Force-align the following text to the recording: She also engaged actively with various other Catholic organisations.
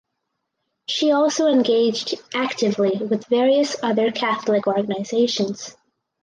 She 0.87 1.11
also 1.11 1.45
engaged 1.45 2.15
actively 2.33 2.97
with 3.05 3.27
various 3.27 3.75
other 3.83 4.11
Catholic 4.11 4.65
organisations. 4.65 5.77